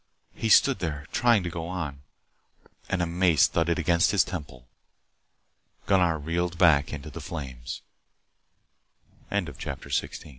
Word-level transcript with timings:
He 0.33 0.49
stood 0.49 0.79
there, 0.79 1.05
trying 1.11 1.43
to 1.43 1.49
go 1.51 1.67
on, 1.67 2.01
and 2.89 3.03
a 3.03 3.05
mace 3.05 3.45
thudded 3.45 3.77
against 3.77 4.09
his 4.09 4.23
temple. 4.23 4.67
Gunnar 5.85 6.17
reeled 6.17 6.57
back 6.57 6.91
into 6.91 7.11
the 7.11 7.21
flames. 7.21 7.83
CHAPTER 9.29 9.51
17 9.59 9.69
A 9.69 9.69
deadening 9.69 10.17
qui 10.21 10.29